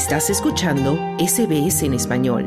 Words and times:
Estás 0.00 0.30
escuchando 0.30 0.98
SBS 1.18 1.82
en 1.82 1.92
español. 1.92 2.46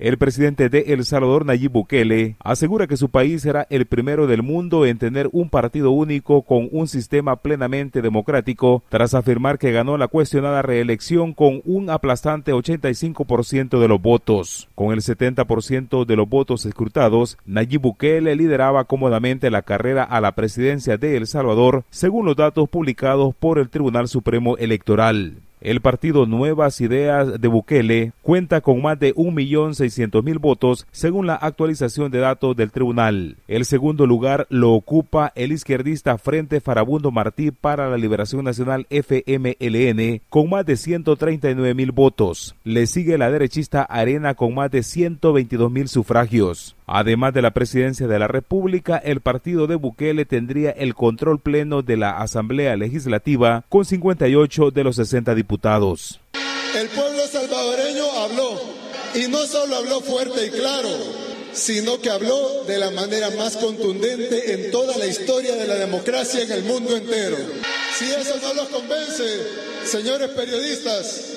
El 0.00 0.18
presidente 0.18 0.68
de 0.68 0.80
El 0.88 1.04
Salvador, 1.04 1.46
Nayib 1.46 1.70
Bukele, 1.70 2.34
asegura 2.40 2.88
que 2.88 2.96
su 2.96 3.08
país 3.08 3.42
será 3.42 3.68
el 3.70 3.86
primero 3.86 4.26
del 4.26 4.42
mundo 4.42 4.84
en 4.84 4.98
tener 4.98 5.28
un 5.30 5.48
partido 5.48 5.92
único 5.92 6.42
con 6.42 6.68
un 6.72 6.88
sistema 6.88 7.36
plenamente 7.36 8.02
democrático, 8.02 8.82
tras 8.88 9.14
afirmar 9.14 9.60
que 9.60 9.70
ganó 9.70 9.96
la 9.96 10.08
cuestionada 10.08 10.60
reelección 10.60 11.34
con 11.34 11.62
un 11.64 11.88
aplastante 11.88 12.52
85% 12.52 13.78
de 13.78 13.86
los 13.86 14.02
votos. 14.02 14.68
Con 14.74 14.92
el 14.92 15.02
70% 15.02 16.04
de 16.04 16.16
los 16.16 16.28
votos 16.28 16.66
escrutados, 16.66 17.38
Nayib 17.46 17.82
Bukele 17.82 18.34
lideraba 18.34 18.82
cómodamente 18.86 19.52
la 19.52 19.62
carrera 19.62 20.02
a 20.02 20.20
la 20.20 20.32
presidencia 20.32 20.96
de 20.96 21.16
El 21.16 21.28
Salvador, 21.28 21.84
según 21.90 22.26
los 22.26 22.34
datos 22.34 22.68
publicados 22.68 23.36
por 23.36 23.60
el 23.60 23.70
Tribunal 23.70 24.08
Supremo 24.08 24.56
Electoral. 24.56 25.36
El 25.60 25.80
partido 25.82 26.24
Nuevas 26.24 26.80
Ideas 26.80 27.38
de 27.38 27.48
Bukele 27.48 28.12
cuenta 28.22 28.62
con 28.62 28.80
más 28.80 28.98
de 28.98 29.14
1.600.000 29.14 30.40
votos 30.40 30.86
según 30.90 31.26
la 31.26 31.34
actualización 31.34 32.10
de 32.10 32.18
datos 32.20 32.56
del 32.56 32.70
tribunal. 32.70 33.36
El 33.46 33.66
segundo 33.66 34.06
lugar 34.06 34.46
lo 34.48 34.72
ocupa 34.72 35.32
el 35.34 35.52
izquierdista 35.52 36.16
Frente 36.16 36.60
Farabundo 36.60 37.10
Martí 37.10 37.50
para 37.50 37.90
la 37.90 37.98
Liberación 37.98 38.44
Nacional 38.44 38.86
FMLN 38.88 40.22
con 40.30 40.48
más 40.48 40.64
de 40.64 40.74
139.000 40.74 41.92
votos. 41.92 42.54
Le 42.64 42.86
sigue 42.86 43.18
la 43.18 43.30
derechista 43.30 43.82
Arena 43.82 44.34
con 44.34 44.54
más 44.54 44.70
de 44.70 44.80
122.000 44.80 45.88
sufragios. 45.88 46.74
Además 46.92 47.32
de 47.32 47.40
la 47.40 47.52
presidencia 47.52 48.08
de 48.08 48.18
la 48.18 48.26
República, 48.26 48.96
el 48.96 49.20
partido 49.20 49.68
de 49.68 49.76
Bukele 49.76 50.24
tendría 50.24 50.72
el 50.72 50.96
control 50.96 51.38
pleno 51.38 51.82
de 51.82 51.96
la 51.96 52.18
Asamblea 52.18 52.74
Legislativa 52.74 53.64
con 53.68 53.84
58 53.84 54.72
de 54.72 54.82
los 54.82 54.96
60 54.96 55.36
diputados. 55.36 56.18
El 56.76 56.88
pueblo 56.88 57.24
salvadoreño 57.28 58.10
habló 58.24 58.60
y 59.14 59.28
no 59.28 59.38
solo 59.46 59.76
habló 59.76 60.00
fuerte 60.00 60.46
y 60.46 60.50
claro, 60.50 60.88
sino 61.52 62.00
que 62.00 62.10
habló 62.10 62.64
de 62.64 62.78
la 62.78 62.90
manera 62.90 63.30
más 63.38 63.56
contundente 63.56 64.52
en 64.54 64.72
toda 64.72 64.98
la 64.98 65.06
historia 65.06 65.54
de 65.54 65.68
la 65.68 65.76
democracia 65.76 66.42
en 66.42 66.50
el 66.50 66.64
mundo 66.64 66.96
entero. 66.96 67.36
Si 67.96 68.06
eso 68.10 68.34
no 68.42 68.52
los 68.54 68.68
convence, 68.68 69.24
señores 69.84 70.30
periodistas, 70.30 71.34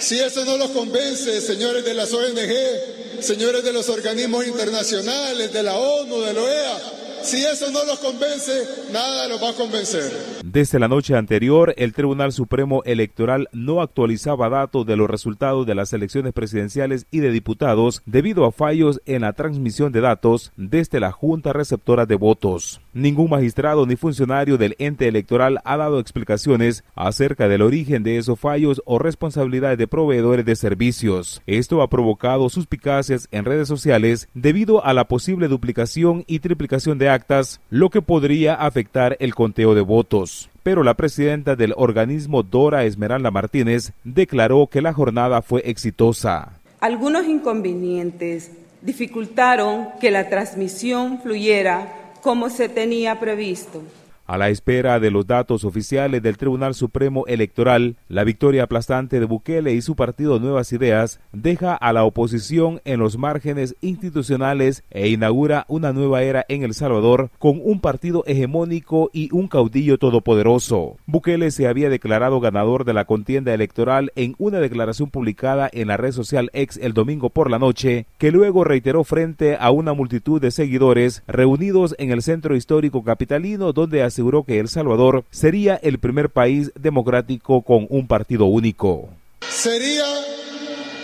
si 0.00 0.18
eso 0.18 0.44
no 0.44 0.58
los 0.58 0.68
convence, 0.72 1.40
señores 1.40 1.82
de 1.82 1.94
las 1.94 2.12
ONG, 2.12 3.01
señores 3.22 3.64
de 3.64 3.72
los 3.72 3.88
organismos 3.88 4.46
internacionales, 4.46 5.52
de 5.52 5.62
la 5.62 5.76
ONU, 5.76 6.20
de 6.20 6.32
la 6.32 6.40
OEA, 6.42 6.78
si 7.22 7.44
eso 7.44 7.70
no 7.70 7.84
los 7.84 7.98
convence, 8.00 8.66
nada 8.90 9.28
los 9.28 9.42
va 9.42 9.50
a 9.50 9.54
convencer. 9.54 10.41
Desde 10.52 10.78
la 10.78 10.86
noche 10.86 11.16
anterior, 11.16 11.72
el 11.78 11.94
Tribunal 11.94 12.30
Supremo 12.30 12.82
Electoral 12.84 13.48
no 13.52 13.80
actualizaba 13.80 14.50
datos 14.50 14.84
de 14.84 14.96
los 14.96 15.08
resultados 15.08 15.66
de 15.66 15.74
las 15.74 15.94
elecciones 15.94 16.34
presidenciales 16.34 17.06
y 17.10 17.20
de 17.20 17.30
diputados 17.30 18.02
debido 18.04 18.44
a 18.44 18.52
fallos 18.52 19.00
en 19.06 19.22
la 19.22 19.32
transmisión 19.32 19.92
de 19.92 20.02
datos 20.02 20.52
desde 20.58 21.00
la 21.00 21.10
Junta 21.10 21.54
Receptora 21.54 22.04
de 22.04 22.16
Votos. 22.16 22.82
Ningún 22.92 23.30
magistrado 23.30 23.86
ni 23.86 23.96
funcionario 23.96 24.58
del 24.58 24.76
ente 24.78 25.08
electoral 25.08 25.58
ha 25.64 25.78
dado 25.78 25.98
explicaciones 25.98 26.84
acerca 26.94 27.48
del 27.48 27.62
origen 27.62 28.02
de 28.02 28.18
esos 28.18 28.38
fallos 28.38 28.82
o 28.84 28.98
responsabilidades 28.98 29.78
de 29.78 29.88
proveedores 29.88 30.44
de 30.44 30.56
servicios. 30.56 31.40
Esto 31.46 31.80
ha 31.80 31.88
provocado 31.88 32.50
suspicacias 32.50 33.26
en 33.30 33.46
redes 33.46 33.68
sociales 33.68 34.28
debido 34.34 34.84
a 34.84 34.92
la 34.92 35.08
posible 35.08 35.48
duplicación 35.48 36.24
y 36.26 36.40
triplicación 36.40 36.98
de 36.98 37.08
actas, 37.08 37.62
lo 37.70 37.88
que 37.88 38.02
podría 38.02 38.52
afectar 38.52 39.16
el 39.18 39.34
conteo 39.34 39.74
de 39.74 39.80
votos 39.80 40.41
pero 40.62 40.82
la 40.82 40.94
presidenta 40.94 41.56
del 41.56 41.74
organismo 41.76 42.42
Dora 42.42 42.84
Esmeralda 42.84 43.30
Martínez 43.30 43.92
declaró 44.04 44.66
que 44.66 44.82
la 44.82 44.92
jornada 44.92 45.42
fue 45.42 45.62
exitosa. 45.64 46.52
Algunos 46.80 47.26
inconvenientes 47.26 48.50
dificultaron 48.80 49.88
que 50.00 50.10
la 50.10 50.28
transmisión 50.28 51.20
fluyera 51.20 52.12
como 52.22 52.50
se 52.50 52.68
tenía 52.68 53.18
previsto. 53.20 53.82
A 54.32 54.38
la 54.38 54.48
espera 54.48 54.98
de 54.98 55.10
los 55.10 55.26
datos 55.26 55.62
oficiales 55.62 56.22
del 56.22 56.38
Tribunal 56.38 56.74
Supremo 56.74 57.26
Electoral, 57.26 57.96
la 58.08 58.24
victoria 58.24 58.62
aplastante 58.62 59.20
de 59.20 59.26
Bukele 59.26 59.74
y 59.74 59.82
su 59.82 59.94
partido 59.94 60.38
Nuevas 60.38 60.72
Ideas 60.72 61.20
deja 61.34 61.74
a 61.74 61.92
la 61.92 62.04
oposición 62.04 62.80
en 62.86 62.98
los 62.98 63.18
márgenes 63.18 63.76
institucionales 63.82 64.84
e 64.90 65.10
inaugura 65.10 65.66
una 65.68 65.92
nueva 65.92 66.22
era 66.22 66.46
en 66.48 66.62
El 66.62 66.72
Salvador 66.72 67.28
con 67.38 67.60
un 67.62 67.80
partido 67.80 68.24
hegemónico 68.26 69.10
y 69.12 69.28
un 69.32 69.48
caudillo 69.48 69.98
todopoderoso. 69.98 70.96
Bukele 71.04 71.50
se 71.50 71.68
había 71.68 71.90
declarado 71.90 72.40
ganador 72.40 72.86
de 72.86 72.94
la 72.94 73.04
contienda 73.04 73.52
electoral 73.52 74.12
en 74.16 74.34
una 74.38 74.60
declaración 74.60 75.10
publicada 75.10 75.68
en 75.70 75.88
la 75.88 75.98
red 75.98 76.12
social 76.12 76.48
ex 76.54 76.78
el 76.78 76.94
domingo 76.94 77.28
por 77.28 77.50
la 77.50 77.58
noche, 77.58 78.06
que 78.16 78.32
luego 78.32 78.64
reiteró 78.64 79.04
frente 79.04 79.58
a 79.60 79.70
una 79.70 79.92
multitud 79.92 80.40
de 80.40 80.52
seguidores 80.52 81.22
reunidos 81.26 81.94
en 81.98 82.12
el 82.12 82.22
centro 82.22 82.56
histórico 82.56 83.04
capitalino 83.04 83.74
donde 83.74 84.02
aseguró 84.02 84.21
que 84.46 84.60
El 84.60 84.68
Salvador 84.68 85.24
sería 85.30 85.76
el 85.82 85.98
primer 85.98 86.30
país 86.30 86.70
democrático 86.74 87.62
con 87.62 87.86
un 87.90 88.06
partido 88.06 88.46
único. 88.46 89.08
Sería 89.48 90.06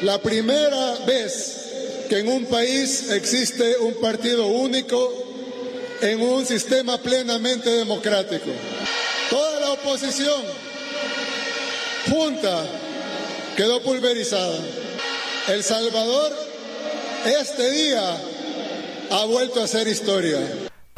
la 0.02 0.18
primera 0.22 0.94
vez 1.06 2.06
que 2.08 2.20
en 2.20 2.28
un 2.28 2.46
país 2.46 3.10
existe 3.10 3.76
un 3.78 3.94
partido 4.00 4.46
único 4.46 5.12
en 6.00 6.20
un 6.20 6.46
sistema 6.46 6.96
plenamente 6.98 7.70
democrático. 7.70 8.50
Toda 9.30 9.60
la 9.60 9.72
oposición 9.72 10.42
junta 12.08 12.64
quedó 13.56 13.82
pulverizada. 13.82 14.58
El 15.48 15.62
Salvador 15.64 16.32
este 17.26 17.70
día 17.70 18.16
ha 19.10 19.24
vuelto 19.24 19.62
a 19.62 19.66
ser 19.66 19.88
historia. 19.88 20.38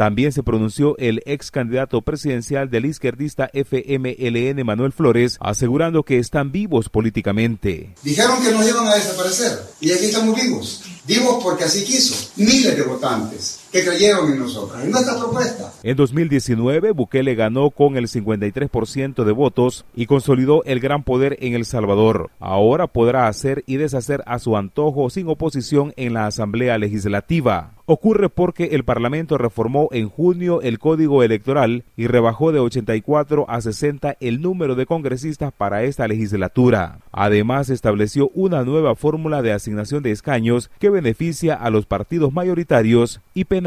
También 0.00 0.32
se 0.32 0.42
pronunció 0.42 0.96
el 0.96 1.20
ex 1.26 1.50
candidato 1.50 2.00
presidencial 2.00 2.70
del 2.70 2.86
izquierdista 2.86 3.50
FMLN 3.52 4.64
Manuel 4.64 4.94
Flores, 4.94 5.36
asegurando 5.40 6.04
que 6.04 6.18
están 6.18 6.52
vivos 6.52 6.88
políticamente. 6.88 7.92
Dijeron 8.02 8.42
que 8.42 8.50
nos 8.50 8.66
iban 8.66 8.86
a 8.86 8.94
desaparecer 8.94 9.58
y 9.78 9.92
aquí 9.92 10.06
estamos 10.06 10.40
vivos. 10.40 10.84
Vivos 11.06 11.44
porque 11.44 11.64
así 11.64 11.84
quiso. 11.84 12.30
Miles 12.36 12.78
de 12.78 12.82
votantes 12.82 13.59
que 13.72 13.84
creyeron 13.84 14.32
en 14.32 14.40
nosotros, 14.40 14.82
en 14.82 14.90
nuestra 14.90 15.16
propuesta. 15.16 15.72
En 15.82 15.96
2019, 15.96 16.90
Bukele 16.92 17.34
ganó 17.34 17.70
con 17.70 17.96
el 17.96 18.08
53% 18.08 19.24
de 19.24 19.32
votos 19.32 19.84
y 19.94 20.06
consolidó 20.06 20.64
el 20.64 20.80
gran 20.80 21.04
poder 21.04 21.36
en 21.40 21.54
El 21.54 21.64
Salvador. 21.64 22.30
Ahora 22.40 22.86
podrá 22.86 23.28
hacer 23.28 23.62
y 23.66 23.76
deshacer 23.76 24.22
a 24.26 24.38
su 24.38 24.56
antojo 24.56 25.10
sin 25.10 25.28
oposición 25.28 25.92
en 25.96 26.14
la 26.14 26.26
Asamblea 26.26 26.78
Legislativa. 26.78 27.74
Ocurre 27.92 28.28
porque 28.28 28.66
el 28.66 28.84
Parlamento 28.84 29.36
reformó 29.36 29.88
en 29.90 30.08
junio 30.08 30.62
el 30.62 30.78
Código 30.78 31.24
Electoral 31.24 31.82
y 31.96 32.06
rebajó 32.06 32.52
de 32.52 32.60
84 32.60 33.46
a 33.48 33.60
60 33.60 34.16
el 34.20 34.40
número 34.40 34.76
de 34.76 34.86
congresistas 34.86 35.52
para 35.52 35.82
esta 35.82 36.06
legislatura. 36.06 37.00
Además, 37.10 37.68
estableció 37.68 38.30
una 38.32 38.62
nueva 38.62 38.94
fórmula 38.94 39.42
de 39.42 39.52
asignación 39.52 40.04
de 40.04 40.12
escaños 40.12 40.70
que 40.78 40.88
beneficia 40.88 41.54
a 41.54 41.68
los 41.70 41.86
partidos 41.86 42.32
mayoritarios 42.32 43.20
y 43.34 43.46
penaliza 43.46 43.59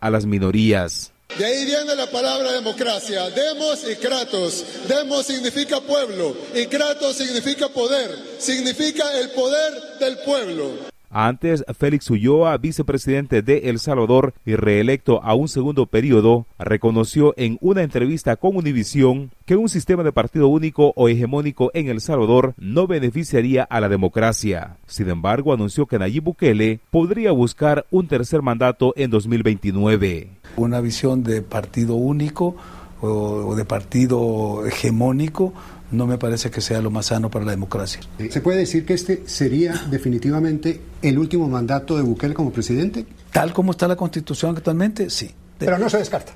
a 0.00 0.10
las 0.10 0.26
minorías. 0.26 1.12
De 1.38 1.44
ahí 1.44 1.64
viene 1.64 1.94
la 1.94 2.10
palabra 2.10 2.52
democracia. 2.52 3.30
Demos 3.30 3.84
y 3.88 3.96
Kratos. 3.96 4.64
Demos 4.88 5.26
significa 5.26 5.80
pueblo 5.80 6.36
y 6.54 6.66
Kratos 6.66 7.16
significa 7.16 7.68
poder. 7.68 8.10
Significa 8.38 9.04
el 9.18 9.30
poder 9.30 9.72
del 10.00 10.18
pueblo. 10.18 10.90
Antes, 11.10 11.64
Félix 11.76 12.08
Ulloa, 12.08 12.56
vicepresidente 12.56 13.42
de 13.42 13.68
El 13.68 13.80
Salvador 13.80 14.32
y 14.46 14.54
reelecto 14.54 15.20
a 15.24 15.34
un 15.34 15.48
segundo 15.48 15.86
periodo, 15.86 16.46
reconoció 16.56 17.34
en 17.36 17.58
una 17.60 17.82
entrevista 17.82 18.36
con 18.36 18.56
Univisión 18.56 19.32
que 19.44 19.56
un 19.56 19.68
sistema 19.68 20.04
de 20.04 20.12
partido 20.12 20.46
único 20.46 20.92
o 20.94 21.08
hegemónico 21.08 21.72
en 21.74 21.88
El 21.88 22.00
Salvador 22.00 22.54
no 22.58 22.86
beneficiaría 22.86 23.64
a 23.64 23.80
la 23.80 23.88
democracia. 23.88 24.76
Sin 24.86 25.08
embargo, 25.08 25.52
anunció 25.52 25.86
que 25.86 25.98
Nayib 25.98 26.22
Bukele 26.22 26.78
podría 26.92 27.32
buscar 27.32 27.86
un 27.90 28.06
tercer 28.06 28.40
mandato 28.40 28.92
en 28.96 29.10
2029. 29.10 30.28
Una 30.56 30.80
visión 30.80 31.24
de 31.24 31.42
partido 31.42 31.96
único 31.96 32.54
o 33.00 33.54
de 33.54 33.64
partido 33.64 34.66
hegemónico 34.66 35.52
no 35.90 36.06
me 36.06 36.18
parece 36.18 36.50
que 36.50 36.60
sea 36.60 36.80
lo 36.80 36.90
más 36.90 37.06
sano 37.06 37.30
para 37.30 37.44
la 37.44 37.50
democracia. 37.50 38.00
¿Se 38.30 38.40
puede 38.40 38.58
decir 38.58 38.86
que 38.86 38.94
este 38.94 39.22
sería 39.26 39.74
definitivamente 39.90 40.80
el 41.02 41.18
último 41.18 41.48
mandato 41.48 41.96
de 41.96 42.02
Bukele 42.02 42.34
como 42.34 42.52
presidente? 42.52 43.06
Tal 43.32 43.52
como 43.52 43.72
está 43.72 43.88
la 43.88 43.96
constitución 43.96 44.56
actualmente, 44.56 45.10
sí. 45.10 45.30
Pero 45.58 45.78
no 45.78 45.90
se 45.90 45.98
descarta. 45.98 46.32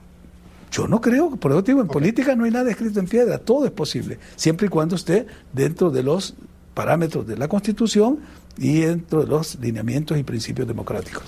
Yo 0.70 0.88
no 0.88 1.00
creo, 1.00 1.36
por 1.36 1.52
eso 1.52 1.62
digo, 1.62 1.80
en 1.80 1.86
política 1.86 2.34
no 2.34 2.44
hay 2.44 2.50
nada 2.50 2.68
escrito 2.68 2.98
en 2.98 3.06
piedra, 3.06 3.38
todo 3.38 3.64
es 3.64 3.70
posible, 3.70 4.18
siempre 4.34 4.66
y 4.66 4.70
cuando 4.70 4.96
esté 4.96 5.24
dentro 5.52 5.90
de 5.90 6.02
los 6.02 6.34
parámetros 6.74 7.24
de 7.28 7.36
la 7.36 7.46
constitución 7.46 8.18
y 8.58 8.80
dentro 8.80 9.20
de 9.20 9.28
los 9.28 9.56
lineamientos 9.60 10.18
y 10.18 10.24
principios 10.24 10.66
democráticos. 10.66 11.22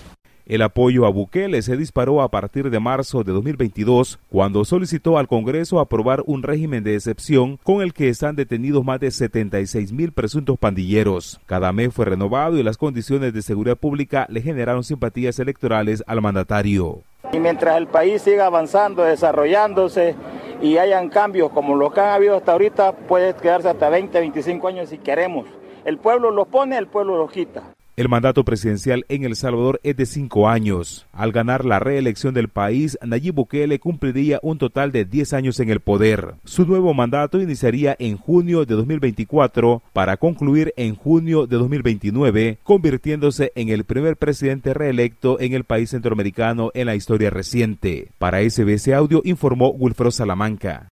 El 0.48 0.62
apoyo 0.62 1.06
a 1.06 1.10
Bukele 1.10 1.60
se 1.60 1.76
disparó 1.76 2.22
a 2.22 2.28
partir 2.28 2.70
de 2.70 2.78
marzo 2.78 3.24
de 3.24 3.32
2022, 3.32 4.20
cuando 4.30 4.64
solicitó 4.64 5.18
al 5.18 5.26
Congreso 5.26 5.80
aprobar 5.80 6.22
un 6.24 6.44
régimen 6.44 6.84
de 6.84 6.94
excepción 6.94 7.58
con 7.64 7.82
el 7.82 7.92
que 7.92 8.08
están 8.08 8.36
detenidos 8.36 8.84
más 8.84 9.00
de 9.00 9.10
76 9.10 9.92
mil 9.92 10.12
presuntos 10.12 10.56
pandilleros. 10.56 11.40
Cada 11.46 11.72
mes 11.72 11.92
fue 11.92 12.04
renovado 12.04 12.58
y 12.58 12.62
las 12.62 12.76
condiciones 12.76 13.32
de 13.34 13.42
seguridad 13.42 13.76
pública 13.76 14.28
le 14.30 14.40
generaron 14.40 14.84
simpatías 14.84 15.40
electorales 15.40 16.04
al 16.06 16.22
mandatario. 16.22 17.02
Y 17.32 17.40
mientras 17.40 17.76
el 17.76 17.88
país 17.88 18.22
siga 18.22 18.46
avanzando, 18.46 19.02
desarrollándose 19.02 20.14
y 20.62 20.78
hayan 20.78 21.08
cambios 21.08 21.50
como 21.50 21.74
los 21.74 21.92
que 21.92 21.98
han 21.98 22.10
habido 22.10 22.36
hasta 22.36 22.52
ahorita, 22.52 22.92
puede 22.92 23.34
quedarse 23.34 23.68
hasta 23.68 23.88
20, 23.88 24.16
25 24.20 24.68
años 24.68 24.90
si 24.90 24.98
queremos. 24.98 25.48
El 25.84 25.98
pueblo 25.98 26.30
lo 26.30 26.44
pone, 26.44 26.78
el 26.78 26.86
pueblo 26.86 27.18
lo 27.18 27.26
quita. 27.26 27.75
El 27.96 28.10
mandato 28.10 28.44
presidencial 28.44 29.06
en 29.08 29.24
El 29.24 29.36
Salvador 29.36 29.80
es 29.82 29.96
de 29.96 30.04
cinco 30.04 30.50
años. 30.50 31.06
Al 31.12 31.32
ganar 31.32 31.64
la 31.64 31.78
reelección 31.78 32.34
del 32.34 32.48
país, 32.48 32.98
Nayib 33.02 33.36
Bukele 33.36 33.78
cumpliría 33.78 34.38
un 34.42 34.58
total 34.58 34.92
de 34.92 35.06
10 35.06 35.32
años 35.32 35.60
en 35.60 35.70
el 35.70 35.80
poder. 35.80 36.34
Su 36.44 36.66
nuevo 36.66 36.92
mandato 36.92 37.40
iniciaría 37.40 37.96
en 37.98 38.18
junio 38.18 38.66
de 38.66 38.74
2024 38.74 39.82
para 39.94 40.18
concluir 40.18 40.74
en 40.76 40.94
junio 40.94 41.46
de 41.46 41.56
2029, 41.56 42.58
convirtiéndose 42.62 43.52
en 43.54 43.70
el 43.70 43.84
primer 43.84 44.18
presidente 44.18 44.74
reelecto 44.74 45.40
en 45.40 45.54
el 45.54 45.64
país 45.64 45.88
centroamericano 45.88 46.70
en 46.74 46.84
la 46.84 46.96
historia 46.96 47.30
reciente. 47.30 48.10
Para 48.18 48.42
SBS 48.42 48.88
Audio 48.88 49.22
informó 49.24 49.70
Wilfredo 49.70 50.10
Salamanca. 50.10 50.90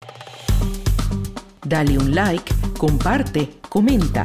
Dale 1.67 1.99
un 1.99 2.15
like, 2.15 2.51
comparte, 2.79 3.51
comenta. 3.69 4.25